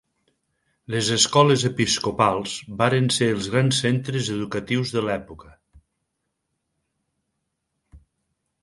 Les 0.93 1.09
escoles 1.15 1.65
episcopals 1.69 2.55
varen 2.79 3.11
ser 3.17 3.27
els 3.35 3.51
grans 3.57 3.83
centres 3.85 4.33
educatius 4.39 4.97
de 4.97 5.07
l'època. 5.11 5.55